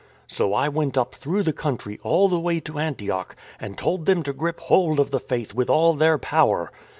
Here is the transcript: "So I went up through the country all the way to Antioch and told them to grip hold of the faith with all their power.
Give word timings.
"So 0.27 0.51
I 0.55 0.67
went 0.67 0.97
up 0.97 1.13
through 1.13 1.43
the 1.43 1.53
country 1.53 1.99
all 2.01 2.27
the 2.27 2.39
way 2.39 2.59
to 2.61 2.79
Antioch 2.79 3.35
and 3.59 3.77
told 3.77 4.07
them 4.07 4.23
to 4.23 4.33
grip 4.33 4.59
hold 4.61 4.99
of 4.99 5.11
the 5.11 5.19
faith 5.19 5.53
with 5.53 5.69
all 5.69 5.93
their 5.93 6.17
power. 6.17 6.71